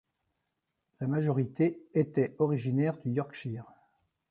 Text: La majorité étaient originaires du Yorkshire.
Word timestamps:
La 0.99 1.05
majorité 1.05 1.85
étaient 1.93 2.33
originaires 2.39 2.97
du 3.05 3.11
Yorkshire. 3.11 3.65